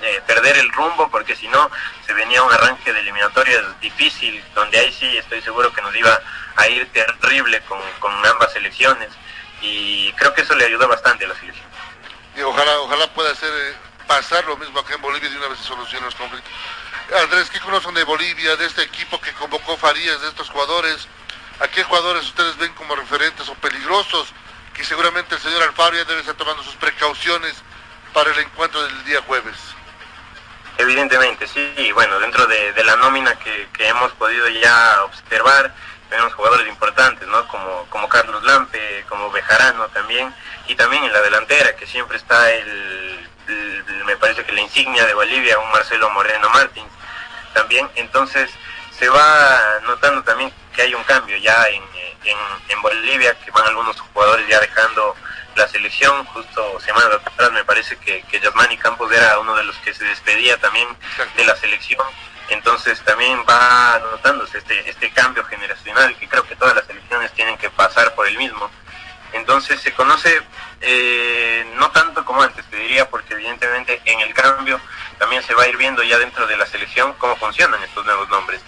eh, 0.03 0.23
perder 0.27 0.59
el 0.59 0.71
rumbo, 0.73 1.11
porque 1.11 1.35
si 1.35 1.49
no 1.49 1.71
se 2.07 2.13
venía 2.13 2.43
un 2.43 2.53
arranque 2.53 2.93
de 2.93 3.01
eliminatorias 3.01 3.65
difícil, 3.81 4.43
donde 4.55 4.79
ahí 4.79 4.93
sí 4.93 5.17
estoy 5.17 5.43
seguro 5.43 5.73
que 5.73 5.83
nos 5.83 5.95
iba 5.95 6.21
a 6.57 6.69
ir 6.69 6.89
terrible 6.93 7.61
con, 7.63 7.81
con 7.99 8.13
ambas 8.27 8.53
selecciones. 8.53 9.09
Y 9.61 10.13
creo 10.13 10.33
que 10.35 10.43
eso 10.43 10.55
le 10.55 10.67
ayudó 10.67 10.87
bastante 10.89 11.25
a 11.25 11.29
la 11.29 11.35
selección 11.35 11.69
y 12.39 12.43
ojalá, 12.43 12.79
ojalá 12.81 13.07
pueda 13.09 13.35
ser, 13.35 13.51
eh, 13.53 13.75
pasar 14.07 14.45
lo 14.45 14.57
mismo 14.57 14.79
acá 14.79 14.95
en 14.95 15.03
Bolivia 15.03 15.29
de 15.29 15.37
una 15.37 15.49
vez 15.49 15.59
se 15.59 15.65
solucionen 15.65 16.05
los 16.05 16.15
conflictos. 16.15 16.53
Andrés, 17.23 17.51
¿qué 17.51 17.59
conocen 17.59 17.95
de 17.95 18.05
Bolivia, 18.05 18.55
de 18.57 18.67
este 18.67 18.83
equipo 18.83 19.21
que 19.21 19.33
convocó 19.33 19.77
Farías, 19.77 20.21
de 20.21 20.29
estos 20.29 20.49
jugadores? 20.51 21.09
¿A 21.59 21.67
qué 21.67 21.83
jugadores 21.83 22.25
ustedes 22.25 22.57
ven 22.59 22.73
como 22.75 22.95
referentes 22.95 23.49
o 23.49 23.55
peligrosos? 23.55 24.29
Que 24.73 24.85
seguramente 24.85 25.35
el 25.35 25.41
señor 25.41 25.63
Alfaro 25.63 25.97
ya 25.97 26.05
debe 26.05 26.21
estar 26.21 26.37
tomando 26.37 26.63
sus 26.63 26.77
precauciones 26.77 27.57
para 28.13 28.31
el 28.31 28.39
encuentro 28.39 28.83
del 28.85 29.05
día 29.05 29.21
jueves. 29.23 29.57
Evidentemente, 30.77 31.49
sí, 31.49 31.91
bueno, 31.93 32.21
dentro 32.21 32.47
de, 32.47 32.73
de 32.73 32.85
la 32.85 32.95
nómina 32.97 33.35
que, 33.41 33.69
que, 33.73 33.89
hemos 33.89 34.13
podido 34.13 34.49
ya 34.49 35.03
observar, 35.03 35.75
tenemos 36.09 36.35
jugadores 36.35 36.67
importantes, 36.69 37.27
¿no? 37.29 37.47
Como, 37.49 37.87
como 37.91 38.09
Carlos 38.09 38.43
Lampe, 38.45 39.05
como 39.09 39.31
Bejarano 39.31 39.89
también, 39.89 40.35
y 40.67 40.75
también 40.75 41.05
en 41.05 41.13
la 41.13 41.21
delantera, 41.21 41.77
que 41.77 41.87
siempre 41.87 42.17
está 42.17 42.51
el, 42.53 43.29
el, 43.49 44.05
me 44.05 44.17
parece 44.17 44.45
que 44.45 44.53
la 44.53 44.61
insignia 44.61 45.07
de 45.07 45.15
Bolivia, 45.15 45.59
un 45.59 45.71
Marcelo 45.71 46.11
Moreno 46.11 46.49
Martins, 46.51 46.91
también, 47.55 47.89
entonces 47.97 48.51
se 48.99 49.09
va 49.09 49.81
notando 49.85 50.23
también 50.23 50.53
que 50.75 50.83
hay 50.83 50.95
un 50.95 51.05
cambio 51.05 51.37
ya 51.37 51.67
en, 51.69 51.83
en, 52.25 52.39
en 52.69 52.83
Bolivia, 52.83 53.35
que 53.41 53.51
van 53.51 53.67
algunos 53.67 54.01
jugadores 54.01 54.47
ya 54.49 54.61
dejando 54.61 55.15
la 55.57 55.69
selección, 55.69 56.25
justo 56.27 56.81
semanas 56.81 57.21
atrás. 57.25 57.53
Me 57.53 57.65
parece 57.65 57.97
que, 57.97 58.23
que 58.23 58.41
Yasmani 58.41 58.77
Campos 58.77 59.11
era 59.13 59.39
uno 59.41 59.55
de 59.57 59.65
los 59.65 59.77
que 59.79 59.93
se 59.93 60.05
despedía 60.05 60.57
también 60.59 60.89
de 61.37 61.45
la 61.45 61.57
selección, 61.57 62.05
entonces 62.51 63.01
también 63.05 63.39
va 63.49 64.01
notándose 64.11 64.59
este, 64.59 64.89
este 64.89 65.11
cambio 65.11 65.45
generacional 65.45 66.17
que 66.17 66.29
creo 66.29 66.45
que 66.45 66.57
todas 66.57 66.75
las 66.75 66.87
selecciones 66.87 67.33
tienen 67.33 67.57
que 67.59 67.71
pasar 67.71 68.15
por 68.15 68.27
el 68.27 68.37
mismo. 68.37 68.71
Entonces 69.33 69.81
se 69.81 69.93
conoce 69.93 70.43
eh, 70.81 71.67
no 71.77 71.91
tanto 71.91 72.25
como 72.25 72.43
antes, 72.43 72.65
te 72.67 72.77
diría, 72.77 73.09
porque 73.09 73.35
evidentemente 73.35 74.01
en 74.05 74.21
el 74.21 74.33
cambio 74.33 74.81
también 75.19 75.43
se 75.43 75.55
va 75.55 75.65
a 75.65 75.69
ir 75.69 75.77
viendo 75.77 76.03
ya 76.03 76.19
dentro 76.19 76.47
de 76.47 76.57
la 76.57 76.67
selección 76.67 77.13
cómo 77.15 77.37
funcionan 77.37 77.83
estos 77.83 78.05
nuevos 78.07 78.29
nombres. 78.29 78.61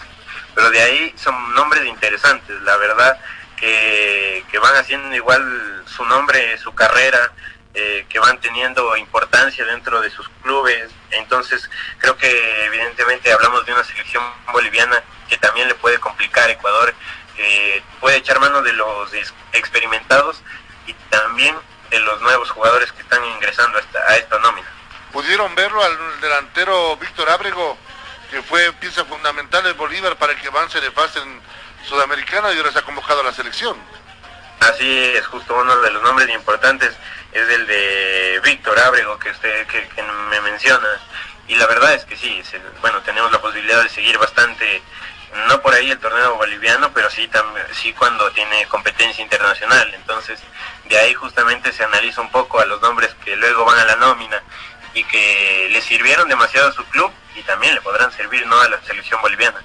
Pero 0.53 0.69
de 0.69 0.81
ahí 0.81 1.13
son 1.17 1.53
nombres 1.55 1.85
interesantes, 1.85 2.61
la 2.61 2.75
verdad 2.77 3.19
que, 3.55 4.43
que 4.51 4.59
van 4.59 4.75
haciendo 4.75 5.15
igual 5.15 5.83
su 5.85 6.03
nombre, 6.05 6.57
su 6.57 6.73
carrera, 6.73 7.31
eh, 7.73 8.05
que 8.09 8.19
van 8.19 8.39
teniendo 8.41 8.95
importancia 8.97 9.65
dentro 9.65 10.01
de 10.01 10.09
sus 10.09 10.27
clubes. 10.41 10.91
Entonces, 11.11 11.69
creo 11.99 12.17
que 12.17 12.65
evidentemente 12.65 13.31
hablamos 13.31 13.65
de 13.65 13.73
una 13.73 13.83
selección 13.83 14.23
boliviana 14.51 15.01
que 15.29 15.37
también 15.37 15.67
le 15.67 15.75
puede 15.75 15.97
complicar 15.99 16.49
a 16.49 16.51
Ecuador, 16.51 16.93
que 17.35 17.81
puede 17.99 18.17
echar 18.17 18.39
mano 18.39 18.61
de 18.61 18.73
los 18.73 19.13
experimentados 19.53 20.41
y 20.85 20.93
también 21.09 21.55
de 21.89 21.99
los 21.99 22.21
nuevos 22.21 22.49
jugadores 22.51 22.91
que 22.91 23.01
están 23.01 23.23
ingresando 23.23 23.77
a 23.77 23.81
esta, 23.81 23.99
a 23.99 24.15
esta 24.17 24.39
nómina. 24.39 24.67
¿Pudieron 25.11 25.53
verlo 25.55 25.83
al 25.83 26.21
delantero 26.21 26.97
Víctor 26.97 27.29
Ábrego, 27.29 27.77
que 28.29 28.41
fue 28.41 28.71
pieza 28.73 29.05
fundamental 29.05 29.63
de 29.63 29.73
Bolívar 29.73 30.17
para 30.17 30.35
que 30.35 30.47
avance 30.47 30.79
de 30.79 30.91
fase 30.91 31.19
en 31.19 31.41
Sudamericana 31.85 32.51
y 32.53 32.57
ahora 32.57 32.71
se 32.71 32.79
ha 32.79 32.83
convocado 32.83 33.21
a 33.21 33.23
la 33.23 33.33
selección? 33.33 33.77
Así 34.61 35.05
es, 35.15 35.25
justo 35.27 35.55
uno 35.55 35.75
de 35.81 35.91
los 35.91 36.03
nombres 36.03 36.29
importantes 36.29 36.95
es 37.31 37.49
el 37.49 37.67
de 37.67 38.41
Víctor 38.43 38.79
Ábrego 38.79 39.17
que 39.19 39.29
usted 39.29 39.67
que, 39.67 40.03
me 40.29 40.41
menciona 40.41 40.87
y 41.47 41.55
la 41.55 41.67
verdad 41.67 41.93
es 41.93 42.05
que 42.05 42.15
sí, 42.15 42.41
bueno, 42.79 43.01
tenemos 43.01 43.31
la 43.31 43.41
posibilidad 43.41 43.83
de 43.83 43.89
seguir 43.89 44.17
bastante 44.17 44.81
no 45.47 45.61
por 45.61 45.73
ahí 45.73 45.89
el 45.89 45.99
torneo 45.99 46.35
boliviano, 46.35 46.91
pero 46.93 47.09
sí 47.09 47.27
también 47.27 47.65
sí 47.73 47.93
cuando 47.93 48.29
tiene 48.31 48.65
competencia 48.67 49.23
internacional. 49.23 49.93
Entonces, 49.93 50.39
de 50.89 50.97
ahí 50.97 51.13
justamente 51.13 51.71
se 51.71 51.83
analiza 51.83 52.21
un 52.21 52.31
poco 52.31 52.59
a 52.59 52.65
los 52.65 52.81
nombres 52.81 53.13
que 53.23 53.35
luego 53.35 53.65
van 53.65 53.79
a 53.79 53.85
la 53.85 53.95
nómina 53.95 54.41
y 54.93 55.03
que 55.05 55.69
le 55.71 55.81
sirvieron 55.81 56.27
demasiado 56.27 56.69
a 56.69 56.73
su 56.73 56.83
club 56.85 57.11
y 57.35 57.41
también 57.43 57.73
le 57.75 57.81
podrán 57.81 58.11
servir 58.11 58.45
no 58.47 58.59
a 58.59 58.69
la 58.69 58.81
selección 58.81 59.21
boliviana. 59.21 59.61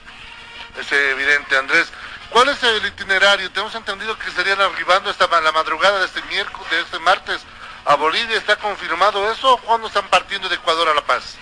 Es 0.78 0.90
evidente, 0.92 1.56
Andrés. 1.56 1.92
¿Cuál 2.30 2.48
es 2.48 2.62
el 2.62 2.84
itinerario? 2.86 3.50
Tenemos 3.50 3.74
entendido 3.74 4.18
que 4.18 4.28
estarían 4.28 4.60
arribando 4.60 5.10
esta 5.10 5.26
la 5.40 5.52
madrugada 5.52 6.00
de 6.00 6.06
este 6.06 6.22
miércoles, 6.22 6.70
de 6.70 6.80
este 6.80 6.98
martes 7.00 7.40
a 7.86 7.94
Bolivia. 7.94 8.36
¿Está 8.36 8.56
confirmado 8.56 9.30
eso 9.30 9.54
o 9.54 9.58
cuándo 9.58 9.86
están 9.86 10.08
partiendo 10.08 10.48
de 10.48 10.56
Ecuador 10.56 10.88
a 10.88 10.94
La 10.94 11.02
Paz? 11.02 11.36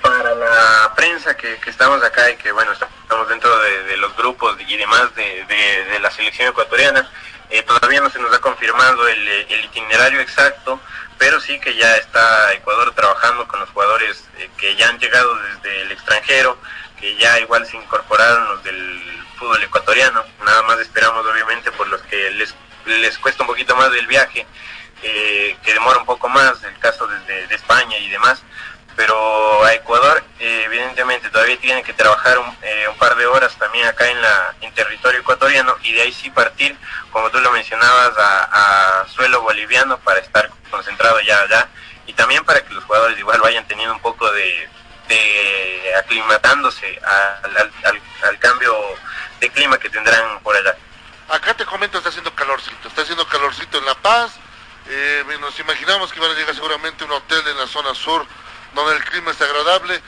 Para 0.00 0.34
la 0.34 0.92
prensa 0.96 1.36
que, 1.36 1.60
estamos 1.66 2.02
acá 2.02 2.28
y 2.30 2.36
que 2.36 2.50
bueno, 2.50 2.72
estamos 2.72 3.28
dentro 3.28 3.56
de, 3.60 3.96
los 3.98 4.16
grupos 4.16 4.56
y 4.66 4.76
demás 4.76 5.14
de, 5.14 5.98
la 6.00 6.10
selección 6.10 6.48
ecuatoriana, 6.48 7.08
eh, 7.50 7.62
todavía 7.62 8.00
no 8.00 8.10
se 8.10 8.18
nos 8.18 8.34
ha 8.34 8.40
confirmado 8.40 9.06
el, 9.06 9.64
itinerario 9.64 10.20
exacto, 10.20 10.80
pero 11.18 11.40
sí 11.40 11.60
que 11.60 11.76
ya 11.76 11.94
está 11.96 12.52
Ecuador 12.54 12.92
trabajando 12.94 13.46
con 13.46 13.60
los 13.60 13.68
jugadores 13.70 14.28
eh, 14.38 14.50
que 14.56 14.74
ya 14.74 14.88
han 14.88 14.98
llegado 14.98 15.36
desde 15.36 15.82
el 15.82 15.92
extranjero, 15.92 16.58
que 16.98 17.14
ya 17.16 17.38
igual 17.38 17.64
se 17.64 17.76
incorporaron 17.76 18.48
los 18.48 18.64
del 18.64 19.24
fútbol 19.38 19.62
ecuatoriano. 19.62 20.24
Nada 20.44 20.62
más 20.62 20.80
esperamos 20.80 21.24
obviamente 21.24 21.70
por 21.72 21.86
los 21.86 22.02
que 22.02 22.30
les, 22.32 22.52
les 22.86 23.16
cuesta 23.18 23.44
un 23.44 23.48
poquito 23.48 23.76
más 23.76 23.92
del 23.92 24.08
viaje 24.08 24.46
eh, 25.02 25.56
que 25.62 25.72
demora 25.74 25.98
un 25.98 26.06
poco 26.06 26.28
más, 26.28 26.62
el 26.64 26.78
caso 26.78 27.06
de, 27.06 27.46
de, 27.46 27.54
España 27.54 27.98
y 27.98 28.08
demás, 28.08 28.42
pero 28.96 29.64
a 29.64 29.74
Ecuador 29.74 30.22
eh, 30.38 30.62
evidentemente 30.66 31.30
todavía 31.30 31.58
tiene 31.58 31.82
que 31.82 31.92
trabajar 31.92 32.38
eh, 32.62 32.86
un, 32.88 32.96
par 32.98 33.16
de 33.16 33.26
horas 33.26 33.56
también 33.56 33.86
acá 33.86 34.08
en, 34.08 34.20
la, 34.20 34.54
en 34.60 34.72
territorio 34.74 35.20
ecuatoriano 35.20 35.76
y 35.82 35.92
de 35.92 36.02
ahí 36.02 36.12
sí 36.12 36.30
partir, 36.30 36.76
como 37.10 37.30
tú 37.30 37.40
lo 37.40 37.50
mencionabas, 37.50 38.12
a, 38.18 39.04
suelo 39.08 39.42
boliviano 39.42 39.98
para 39.98 40.20
estar 40.20 40.50
concentrado 40.70 41.20
ya 41.20 41.40
allá 41.40 41.68
y 42.06 42.12
también 42.12 42.44
para 42.44 42.64
que 42.64 42.72
los 42.74 42.84
jugadores 42.84 43.18
igual 43.18 43.40
vayan 43.40 43.66
teniendo 43.66 43.94
un 43.94 44.00
poco 44.00 44.30
de, 44.30 44.68
de 45.08 45.94
aclimatándose 45.98 47.00
al, 47.44 47.72
al 48.22 48.38
cambio 48.38 48.72
de 49.40 49.50
clima 49.50 49.78
que 49.78 49.90
tendrán 49.90 50.38
por 50.40 50.56
allá. 50.56 50.76
Acá 51.28 51.54
te 51.54 51.64
comento, 51.64 51.98
está 51.98 52.10
haciendo 52.10 52.34
calorcito, 52.34 52.88
está 52.88 53.02
haciendo 53.02 53.26
calorcito 53.26 53.78
en 53.78 53.86
La 53.86 53.94
Paz, 53.94 54.38
eh, 54.88 55.24
nos 55.40 55.58
imaginamos 55.58 56.12
que 56.12 56.20
van 56.20 56.30
a 56.30 56.34
llegar 56.34 56.54
seguramente 56.54 57.04
a 57.04 57.06
un 57.06 57.12
hotel 57.12 57.42
en 57.48 57.56
la 57.56 57.66
zona 57.66 57.94
sur 57.94 58.26
donde 58.74 58.96
el 58.96 59.04
clima 59.04 59.30
es 59.30 59.40
agradable. 59.40 60.00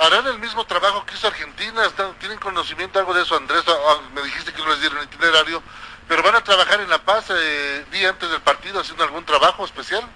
¿Harán 0.00 0.26
el 0.28 0.38
mismo 0.38 0.64
trabajo 0.64 1.04
que 1.04 1.14
hizo 1.14 1.26
Argentina? 1.26 1.82
¿Tienen 2.20 2.38
conocimiento 2.38 2.98
algo 2.98 3.14
de 3.14 3.22
eso, 3.22 3.36
Andrés? 3.36 3.64
Ah, 3.66 3.72
ah, 3.88 4.00
me 4.14 4.22
dijiste 4.22 4.52
que 4.52 4.62
no 4.62 4.68
les 4.70 4.80
dieron 4.80 5.02
itinerario, 5.02 5.62
pero 6.06 6.22
van 6.22 6.36
a 6.36 6.44
trabajar 6.44 6.80
en 6.80 6.88
La 6.88 6.98
Paz 6.98 7.26
eh, 7.30 7.84
día 7.90 8.10
antes 8.10 8.30
del 8.30 8.40
partido 8.40 8.80
haciendo 8.80 9.04
algún 9.04 9.24
trabajo 9.24 9.64
especial. 9.64 10.08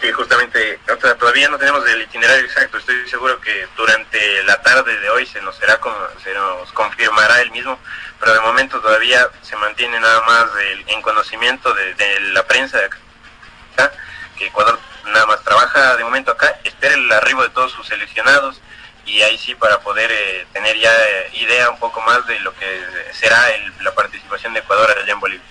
Sí, 0.00 0.12
justamente, 0.12 0.80
todavía 1.18 1.48
no 1.48 1.58
tenemos 1.58 1.86
el 1.88 2.02
itinerario 2.02 2.44
exacto. 2.44 2.78
Estoy 2.78 3.08
seguro 3.08 3.40
que 3.40 3.66
durante 3.76 4.42
la 4.44 4.60
tarde 4.60 4.98
de 5.00 5.10
hoy 5.10 5.26
se 5.26 5.40
nos 5.42 5.56
será 5.56 5.78
como, 5.80 5.96
se 6.22 6.32
nos 6.34 6.70
confirmará 6.72 7.40
el 7.40 7.50
mismo, 7.50 7.78
pero 8.20 8.34
de 8.34 8.40
momento 8.40 8.80
todavía 8.80 9.28
se 9.42 9.56
mantiene 9.56 9.98
nada 10.00 10.20
más 10.22 10.46
en 10.86 11.02
conocimiento 11.02 11.72
de, 11.74 12.20
la 12.32 12.46
prensa 12.46 12.78
de 12.78 12.84
acá, 12.86 13.92
que 14.36 14.46
Ecuador 14.46 14.78
nada 15.06 15.26
más 15.26 15.42
trabaja 15.42 15.96
de 15.96 16.04
momento 16.04 16.32
acá, 16.32 16.58
espera 16.64 16.94
el 16.94 17.10
arribo 17.12 17.42
de 17.42 17.50
todos 17.50 17.72
sus 17.72 17.86
seleccionados 17.86 18.60
y 19.06 19.20
ahí 19.22 19.38
sí 19.38 19.54
para 19.54 19.80
poder 19.80 20.10
eh, 20.10 20.46
tener 20.52 20.76
ya 20.78 20.90
eh, 20.90 21.30
idea 21.34 21.68
un 21.68 21.78
poco 21.78 22.00
más 22.00 22.26
de 22.26 22.40
lo 22.40 22.54
que 22.54 22.84
será 23.12 23.38
la 23.82 23.94
participación 23.94 24.54
de 24.54 24.60
Ecuador 24.60 24.90
allá 24.90 25.12
en 25.12 25.20
Bolivia 25.20 25.46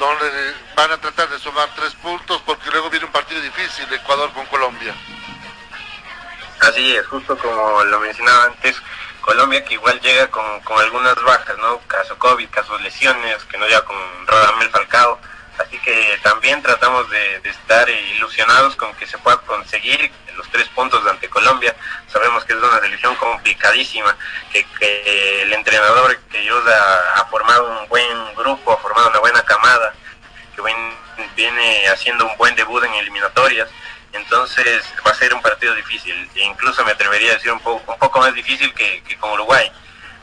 donde 0.00 0.54
van 0.74 0.90
a 0.92 0.96
tratar 0.96 1.28
de 1.28 1.38
sumar 1.38 1.68
tres 1.76 1.94
puntos 1.96 2.42
porque 2.46 2.70
luego 2.70 2.88
viene 2.88 3.04
un 3.04 3.12
partido 3.12 3.40
difícil 3.42 3.86
de 3.90 3.96
Ecuador 3.96 4.32
con 4.32 4.46
Colombia. 4.46 4.94
Así 6.60 6.96
es, 6.96 7.06
justo 7.06 7.36
como 7.36 7.84
lo 7.84 8.00
mencionaba 8.00 8.44
antes, 8.44 8.76
Colombia 9.20 9.62
que 9.62 9.74
igual 9.74 10.00
llega 10.00 10.28
con, 10.28 10.44
algunas 10.78 11.22
bajas, 11.22 11.56
¿no? 11.58 11.78
Caso 11.86 12.18
COVID, 12.18 12.48
casos 12.48 12.80
lesiones, 12.80 13.44
que 13.44 13.58
no 13.58 13.66
llega 13.66 13.84
con 13.84 13.96
Radamel 14.26 14.70
Falcao. 14.70 15.18
Así 15.60 15.78
que 15.78 16.18
también 16.22 16.62
tratamos 16.62 17.08
de, 17.10 17.40
estar 17.44 17.88
ilusionados 17.88 18.76
con 18.76 18.94
que 18.94 19.06
se 19.06 19.18
pueda 19.18 19.36
conseguir 19.38 20.10
los 20.34 20.48
tres 20.50 20.68
puntos 20.68 21.06
ante 21.06 21.28
Colombia. 21.28 21.74
Sabemos 22.06 22.44
que 22.44 22.54
es 22.54 22.58
una 22.58 22.80
selección 22.80 23.14
complicadísima, 23.16 24.16
que, 24.52 24.64
el 25.42 25.52
entrenador 25.52 26.18
que 26.30 26.38
ayuda 26.38 27.14
ha 27.16 27.24
formado 27.26 27.80
un 27.80 27.88
buen 27.88 28.34
grupo, 28.36 28.72
ha 28.72 28.78
formado 28.78 29.10
una 29.10 29.18
buena 29.18 29.42
camada, 29.42 29.92
que 30.56 30.62
viene 31.36 31.88
haciendo 31.88 32.26
un 32.26 32.36
buen 32.38 32.54
debut 32.54 32.82
en 32.84 32.94
eliminatorias. 32.94 33.68
Entonces 34.12 34.82
va 35.06 35.10
a 35.10 35.14
ser 35.14 35.34
un 35.34 35.42
partido 35.42 35.74
difícil, 35.74 36.28
e 36.34 36.40
incluso 36.42 36.84
me 36.84 36.92
atrevería 36.92 37.32
a 37.32 37.34
decir 37.34 37.52
un 37.52 37.60
poco, 37.60 37.92
un 37.92 37.98
poco 37.98 38.18
más 38.20 38.34
difícil 38.34 38.72
que, 38.74 39.02
que 39.02 39.16
con 39.18 39.32
Uruguay 39.32 39.70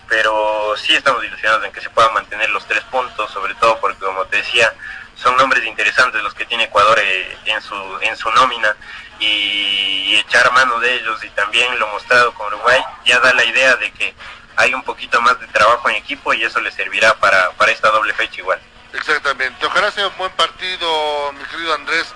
pero 0.09 0.73
sí 0.77 0.95
estamos 0.95 1.21
ilusionados 1.21 1.65
en 1.65 1.71
que 1.73 1.81
se 1.81 1.89
puedan 1.89 2.13
mantener 2.13 2.49
los 2.51 2.65
tres 2.65 2.81
puntos, 2.85 3.29
sobre 3.29 3.53
todo 3.55 3.77
porque 3.81 3.99
como 3.99 4.23
te 4.27 4.37
decía, 4.37 4.73
son 5.17 5.35
nombres 5.37 5.65
interesantes 5.65 6.21
los 6.21 6.33
que 6.33 6.45
tiene 6.45 6.65
Ecuador 6.65 6.99
eh, 6.99 7.37
en 7.45 7.61
su 7.61 7.75
en 8.01 8.15
su 8.15 8.31
nómina 8.31 8.75
y, 9.19 10.15
echar 10.17 10.51
mano 10.51 10.79
de 10.79 10.95
ellos 10.95 11.23
y 11.23 11.29
también 11.29 11.77
lo 11.79 11.87
mostrado 11.87 12.33
con 12.33 12.47
Uruguay 12.47 12.81
ya 13.05 13.19
da 13.19 13.33
la 13.33 13.45
idea 13.45 13.75
de 13.75 13.91
que 13.91 14.13
hay 14.55 14.73
un 14.73 14.83
poquito 14.83 15.21
más 15.21 15.39
de 15.39 15.47
trabajo 15.47 15.89
en 15.89 15.95
equipo 15.95 16.33
y 16.33 16.43
eso 16.43 16.59
le 16.59 16.71
servirá 16.71 17.13
para, 17.15 17.51
para 17.51 17.71
esta 17.71 17.89
doble 17.89 18.13
fecha 18.13 18.41
igual. 18.41 18.59
Exactamente, 18.93 19.63
ojalá 19.65 19.91
sea 19.91 20.07
un 20.07 20.17
buen 20.17 20.31
partido, 20.31 21.31
mi 21.33 21.43
querido 21.45 21.73
Andrés, 21.75 22.07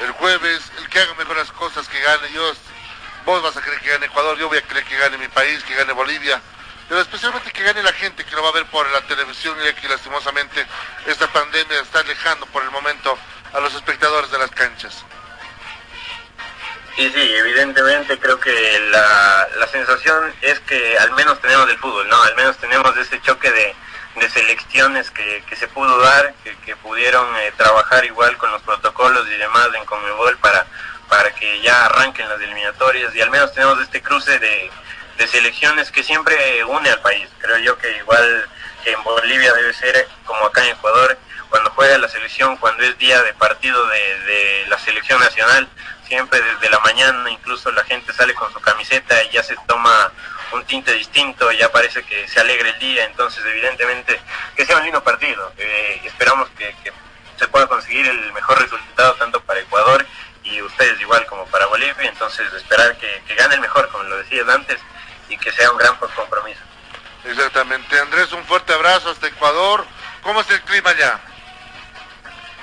el 0.00 0.10
jueves, 0.12 0.70
el 0.78 0.88
que 0.90 1.00
haga 1.00 1.14
mejores 1.14 1.50
cosas 1.52 1.88
que 1.88 1.98
gane, 2.00 2.30
yo, 2.32 2.52
vos 3.24 3.42
vas 3.42 3.56
a 3.56 3.62
creer 3.62 3.80
que 3.80 3.88
gane 3.88 4.06
Ecuador, 4.06 4.36
yo 4.36 4.48
voy 4.48 4.58
a 4.58 4.62
creer 4.62 4.84
que 4.84 4.98
gane 4.98 5.16
mi 5.16 5.28
país, 5.28 5.64
que 5.64 5.74
gane 5.74 5.92
Bolivia, 5.92 6.40
pero 6.88 7.00
especialmente 7.00 7.50
que 7.50 7.62
gane 7.62 7.82
la 7.82 7.92
gente 7.92 8.24
que 8.24 8.34
lo 8.34 8.42
va 8.42 8.50
a 8.50 8.52
ver 8.52 8.66
por 8.66 8.88
la 8.90 9.00
televisión 9.02 9.56
y 9.60 9.74
que 9.74 9.88
lastimosamente 9.88 10.66
esta 11.06 11.26
pandemia 11.32 11.80
está 11.80 12.00
alejando 12.00 12.46
por 12.46 12.62
el 12.62 12.70
momento 12.70 13.18
a 13.52 13.60
los 13.60 13.74
espectadores 13.74 14.30
de 14.30 14.38
las 14.38 14.50
canchas. 14.50 15.04
Y 16.96 17.08
sí, 17.10 17.34
evidentemente 17.34 18.18
creo 18.18 18.40
que 18.40 18.80
la, 18.90 19.48
la 19.58 19.66
sensación 19.66 20.32
es 20.40 20.60
que 20.60 20.96
al 20.98 21.12
menos 21.12 21.40
tenemos 21.40 21.68
el 21.68 21.78
fútbol, 21.78 22.08
¿no? 22.08 22.22
Al 22.22 22.34
menos 22.36 22.56
tenemos 22.56 22.96
ese 22.96 23.20
choque 23.20 23.50
de, 23.50 23.74
de 24.16 24.30
selecciones 24.30 25.10
que, 25.10 25.44
que, 25.46 25.56
se 25.56 25.68
pudo 25.68 25.98
dar, 25.98 26.34
que, 26.64 26.76
pudieron 26.76 27.26
eh, 27.36 27.52
trabajar 27.56 28.04
igual 28.04 28.36
con 28.38 28.50
los 28.50 28.62
protocolos 28.62 29.28
y 29.28 29.36
demás 29.36 29.68
en 29.74 29.84
Conmebol 29.84 30.38
para, 30.38 30.66
para 31.08 31.34
que 31.34 31.60
ya 31.60 31.84
arranquen 31.84 32.28
las 32.28 32.40
eliminatorias 32.40 33.14
y 33.14 33.20
al 33.20 33.30
menos 33.30 33.52
tenemos 33.52 33.78
este 33.80 34.00
cruce 34.00 34.38
de, 34.38 34.70
de 35.16 35.26
selecciones 35.26 35.90
que 35.90 36.02
siempre 36.02 36.64
une 36.64 36.90
al 36.90 37.00
país. 37.00 37.28
Creo 37.38 37.58
yo 37.58 37.78
que 37.78 37.96
igual 37.98 38.48
que 38.84 38.92
en 38.92 39.02
Bolivia 39.02 39.52
debe 39.54 39.72
ser 39.72 40.08
como 40.24 40.46
acá 40.46 40.64
en 40.64 40.72
Ecuador, 40.72 41.18
cuando 41.50 41.70
juega 41.70 41.98
la 41.98 42.08
selección, 42.08 42.56
cuando 42.56 42.82
es 42.82 42.98
día 42.98 43.22
de 43.22 43.32
partido 43.34 43.86
de, 43.88 44.64
la 44.68 44.78
selección 44.78 45.20
nacional, 45.20 45.68
siempre 46.06 46.40
desde 46.40 46.70
la 46.70 46.78
mañana 46.80 47.30
incluso 47.30 47.70
la 47.72 47.84
gente 47.84 48.12
sale 48.12 48.34
con 48.34 48.52
su 48.52 48.60
camiseta 48.60 49.22
y 49.24 49.30
ya 49.30 49.42
se 49.42 49.56
toma 49.66 50.12
un 50.52 50.64
tinte 50.64 50.92
distinto, 50.92 51.50
ya 51.52 51.70
parece 51.70 52.02
que 52.04 52.28
se 52.28 52.40
alegra 52.40 52.68
el 52.68 52.78
día, 52.78 53.04
entonces 53.04 53.44
evidentemente 53.44 54.20
que 54.56 54.64
sea 54.64 54.76
un 54.76 54.84
lindo 54.84 55.02
partido. 55.02 55.52
Eh, 55.58 56.02
esperamos 56.04 56.48
que, 56.56 56.74
se 57.36 57.48
pueda 57.48 57.66
conseguir 57.66 58.06
el 58.06 58.32
mejor 58.32 58.58
resultado 58.62 59.12
tanto 59.16 59.42
para 59.42 59.60
Ecuador 59.60 60.06
y 60.42 60.62
ustedes 60.62 60.98
igual 61.00 61.26
como 61.26 61.44
para 61.46 61.66
Bolivia, 61.66 62.08
entonces 62.08 62.50
esperar 62.54 62.96
que, 62.96 63.22
que 63.26 63.34
gane 63.34 63.56
el 63.56 63.60
mejor, 63.60 63.88
como 63.88 64.04
lo 64.04 64.16
decías 64.16 64.48
antes, 64.48 64.80
y 65.28 65.36
que 65.36 65.52
sea 65.52 65.70
un 65.70 65.78
gran 65.78 65.96
compromiso. 65.96 66.60
Exactamente. 67.24 67.98
Andrés, 67.98 68.32
un 68.32 68.44
fuerte 68.44 68.72
abrazo 68.72 69.10
hasta 69.10 69.26
Ecuador. 69.26 69.84
¿Cómo 70.22 70.40
es 70.40 70.50
el 70.50 70.60
clima 70.62 70.90
allá? 70.90 71.20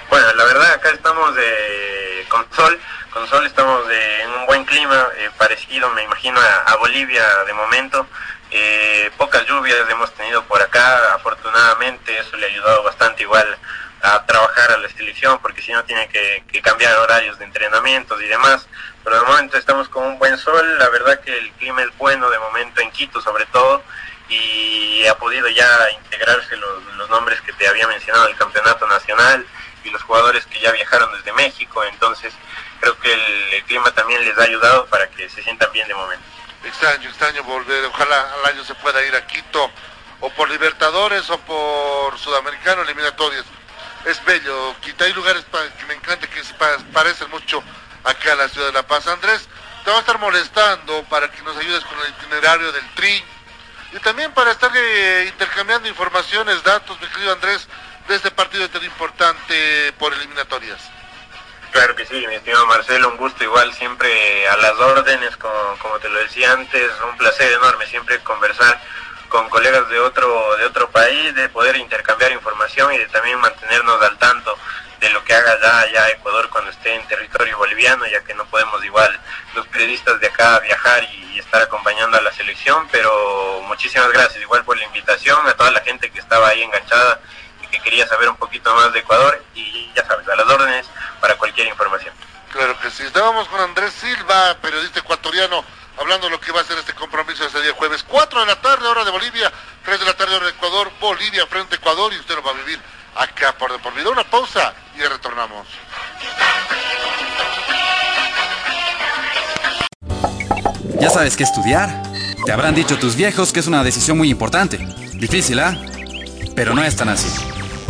Bueno, 0.09 0.33
la 0.33 0.43
verdad 0.43 0.73
acá 0.73 0.89
estamos 0.91 1.33
de, 1.35 2.25
con 2.29 2.45
sol, 2.53 2.79
con 3.11 3.27
sol 3.27 3.45
estamos 3.45 3.83
en 3.89 4.29
un 4.31 4.45
buen 4.45 4.63
clima, 4.65 5.07
eh, 5.17 5.29
parecido 5.37 5.89
me 5.91 6.03
imagino 6.03 6.39
a, 6.39 6.75
Bolivia 6.75 7.23
de 7.45 7.53
momento. 7.53 8.05
Eh, 8.51 9.09
pocas 9.17 9.45
lluvias 9.47 9.89
hemos 9.89 10.13
tenido 10.13 10.43
por 10.43 10.61
acá, 10.61 11.15
afortunadamente 11.15 12.17
eso 12.19 12.37
le 12.37 12.45
ha 12.45 12.49
ayudado 12.49 12.83
bastante 12.83 13.23
igual 13.23 13.57
a 14.03 14.25
trabajar 14.25 14.71
a 14.73 14.77
la 14.77 14.89
selección 14.89 15.39
porque 15.39 15.61
si 15.61 15.71
no 15.71 15.83
tiene 15.85 16.07
que, 16.09 16.43
cambiar 16.61 16.95
horarios 16.97 17.39
de 17.39 17.45
entrenamientos 17.45 18.21
y 18.21 18.27
demás. 18.27 18.67
Pero 19.03 19.19
de 19.19 19.25
momento 19.25 19.57
estamos 19.57 19.89
con 19.89 20.03
un 20.05 20.19
buen 20.19 20.37
sol, 20.37 20.77
la 20.77 20.89
verdad 20.89 21.19
que 21.21 21.37
el 21.37 21.51
clima 21.53 21.81
es 21.81 21.97
bueno 21.97 22.29
de 22.29 22.37
momento 22.39 22.81
en 22.81 22.91
Quito 22.91 23.21
sobre 23.21 23.45
todo 23.47 23.83
y 24.29 25.05
ha 25.07 25.15
podido 25.17 25.47
ya 25.49 25.67
integrarse 25.91 26.55
los, 26.55 26.83
los 26.97 27.09
nombres 27.09 27.41
que 27.41 27.53
te 27.53 27.67
había 27.67 27.87
mencionado 27.87 28.27
del 28.27 28.35
campeonato 28.37 28.87
nacional 28.87 29.45
y 29.83 29.89
los 29.89 30.01
jugadores 30.03 30.45
que 30.45 30.59
ya 30.59 30.71
viajaron 30.71 31.11
desde 31.17 31.33
México, 31.33 31.83
entonces 31.83 32.33
creo 32.79 32.97
que 32.99 33.13
el, 33.13 33.63
clima 33.65 33.91
también 33.91 34.23
les 34.25 34.37
ha 34.37 34.43
ayudado 34.43 34.85
para 34.87 35.09
que 35.09 35.29
se 35.29 35.41
sientan 35.41 35.71
bien 35.71 35.87
de 35.87 35.95
momento. 35.95 36.23
Extraño, 36.65 37.09
extraño 37.09 37.43
volver, 37.43 37.85
ojalá 37.85 38.33
al 38.33 38.53
año 38.53 38.63
se 38.63 38.75
pueda 38.75 39.03
ir 39.05 39.15
a 39.15 39.25
Quito, 39.25 39.71
o 40.19 40.29
por 40.31 40.49
Libertadores 40.49 41.29
o 41.29 41.37
por 41.39 42.17
Sudamericano 42.17 42.81
eliminatorios. 42.81 43.45
Es 44.05 44.23
bello, 44.25 44.75
Quito 44.81 45.03
hay 45.05 45.13
lugares 45.13 45.45
que 45.79 45.85
me 45.85 45.93
encanta, 45.93 46.27
que 46.27 46.43
se 46.43 46.53
parecen 46.91 47.29
mucho 47.29 47.63
acá 48.03 48.33
a 48.33 48.35
la 48.35 48.49
ciudad 48.49 48.67
de 48.67 48.73
La 48.73 48.85
Paz. 48.85 49.07
Andrés, 49.07 49.47
te 49.83 49.91
va 49.91 49.97
a 49.97 49.99
estar 50.01 50.19
molestando 50.19 51.03
para 51.05 51.31
que 51.31 51.41
nos 51.41 51.55
ayudes 51.57 51.83
con 51.85 51.97
el 51.99 52.09
itinerario 52.09 52.71
del 52.71 52.95
TRI 52.95 53.23
y 53.93 53.99
también 53.99 54.31
para 54.33 54.51
estar 54.51 54.71
eh, 54.75 55.25
intercambiando 55.29 55.87
informaciones, 55.87 56.63
datos, 56.63 56.99
mi 56.99 57.07
querido 57.07 57.33
Andrés, 57.33 57.67
de 58.07 58.15
este 58.15 58.31
partido 58.31 58.69
tan 58.69 58.83
importante 58.83 59.93
por 59.99 60.13
eliminatorias. 60.13 60.81
Claro 61.71 61.95
que 61.95 62.05
sí, 62.05 62.25
mi 62.27 62.35
estimado 62.35 62.65
Marcelo, 62.67 63.09
un 63.09 63.17
gusto 63.17 63.43
igual 63.43 63.73
siempre 63.73 64.47
a 64.47 64.57
las 64.57 64.73
órdenes, 64.73 65.35
como 65.37 65.99
te 65.99 66.09
lo 66.09 66.19
decía 66.19 66.51
antes, 66.51 66.91
un 67.09 67.17
placer 67.17 67.51
enorme 67.53 67.85
siempre 67.87 68.19
conversar 68.19 68.79
con 69.33 69.49
colegas 69.49 69.89
de 69.89 69.99
otro, 69.99 70.55
de 70.57 70.65
otro 70.65 70.91
país, 70.91 71.33
de 71.33 71.49
poder 71.49 71.75
intercambiar 71.77 72.31
información 72.33 72.93
y 72.93 72.99
de 72.99 73.07
también 73.07 73.39
mantenernos 73.39 73.99
al 73.99 74.15
tanto 74.19 74.55
de 74.99 75.09
lo 75.09 75.23
que 75.23 75.33
haga 75.33 75.59
ya 75.59 75.79
allá 75.79 76.09
Ecuador 76.11 76.47
cuando 76.51 76.69
esté 76.69 76.93
en 76.93 77.07
territorio 77.07 77.57
boliviano, 77.57 78.05
ya 78.05 78.23
que 78.23 78.35
no 78.35 78.45
podemos 78.45 78.85
igual 78.85 79.19
los 79.55 79.65
periodistas 79.69 80.19
de 80.19 80.27
acá 80.27 80.59
viajar 80.59 81.03
y 81.05 81.39
estar 81.39 81.63
acompañando 81.63 82.15
a 82.15 82.21
la 82.21 82.31
selección, 82.31 82.87
pero 82.91 83.63
muchísimas 83.67 84.11
gracias 84.11 84.39
igual 84.39 84.63
por 84.65 84.77
la 84.77 84.85
invitación, 84.85 85.47
a 85.47 85.53
toda 85.55 85.71
la 85.71 85.81
gente 85.81 86.11
que 86.11 86.19
estaba 86.19 86.49
ahí 86.49 86.61
enganchada 86.61 87.19
que 87.71 87.79
quería 87.79 88.05
saber 88.05 88.29
un 88.29 88.37
poquito 88.37 88.71
más 88.75 88.93
de 88.93 88.99
Ecuador 88.99 89.43
y 89.55 89.91
ya 89.95 90.05
sabes, 90.05 90.29
a 90.29 90.35
las 90.35 90.45
órdenes 90.45 90.85
para 91.19 91.35
cualquier 91.37 91.65
información. 91.65 92.13
Claro 92.51 92.79
que 92.79 92.91
sí. 92.91 93.01
Estábamos 93.01 93.47
con 93.47 93.59
Andrés 93.59 93.93
Silva, 93.93 94.55
periodista 94.61 94.99
ecuatoriano, 94.99 95.65
hablando 95.99 96.27
de 96.27 96.31
lo 96.31 96.39
que 96.39 96.51
va 96.51 96.61
a 96.61 96.63
ser 96.63 96.77
este 96.77 96.93
compromiso 96.93 97.45
ese 97.45 97.61
día 97.61 97.73
jueves. 97.73 98.03
4 98.07 98.39
de 98.39 98.45
la 98.45 98.61
tarde, 98.61 98.87
hora 98.87 99.03
de 99.03 99.11
Bolivia, 99.11 99.51
3 99.85 99.99
de 99.99 100.05
la 100.05 100.13
tarde, 100.13 100.35
hora 100.35 100.45
de 100.45 100.51
Ecuador, 100.51 100.91
Bolivia 100.99 101.45
frente 101.47 101.75
a 101.75 101.77
Ecuador 101.77 102.13
y 102.13 102.19
usted 102.19 102.35
lo 102.35 102.43
va 102.43 102.51
a 102.51 102.53
vivir 102.53 102.79
acá 103.15 103.57
por 103.57 103.71
de 103.71 103.79
por 103.79 103.93
vida. 103.93 104.09
Una 104.09 104.23
pausa 104.23 104.73
y 104.95 105.01
retornamos. 105.01 105.67
Ya 110.99 111.09
sabes 111.09 111.35
qué 111.35 111.43
estudiar. 111.43 112.03
Te 112.45 112.51
habrán 112.51 112.75
dicho 112.75 112.97
tus 112.97 113.15
viejos 113.15 113.51
que 113.51 113.59
es 113.59 113.67
una 113.67 113.83
decisión 113.83 114.17
muy 114.17 114.29
importante. 114.29 114.77
Difícil, 115.13 115.59
¿ah? 115.59 115.77
Pero 116.55 116.73
no 116.73 116.83
es 116.83 116.95
tan 116.95 117.09
así. 117.09 117.27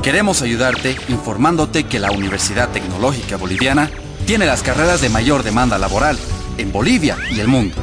Queremos 0.02 0.42
ayudarte 0.42 0.98
informándote 1.08 1.86
que 1.86 2.00
la 2.00 2.12
Universidad 2.12 2.70
Tecnológica 2.70 3.38
Boliviana 3.38 3.90
tiene 4.26 4.46
las 4.46 4.64
carreras 4.64 5.02
de 5.02 5.10
mayor 5.10 5.44
demanda 5.44 5.78
laboral 5.78 6.18
en 6.58 6.72
Bolivia 6.72 7.18
y 7.30 7.40
el 7.40 7.48
mundo. 7.48 7.83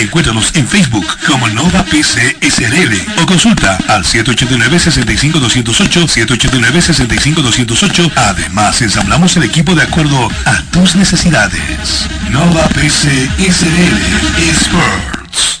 encuéntranos 0.00 0.50
en 0.54 0.66
Facebook 0.66 1.06
como 1.26 1.46
Nova 1.48 1.84
PC 1.84 2.38
SRL 2.40 3.22
o 3.22 3.26
consulta 3.26 3.78
al 3.88 4.04
789-65208, 4.04 6.26
789-65208. 6.26 8.12
Además, 8.16 8.80
ensamblamos 8.82 9.36
el 9.36 9.44
equipo 9.44 9.74
de 9.74 9.82
acuerdo 9.82 10.30
a 10.44 10.62
tus 10.70 10.96
necesidades. 10.96 12.06
Nova 12.30 12.66
PC 12.68 13.30
SRL 13.38 13.98
Experts. 14.48 15.60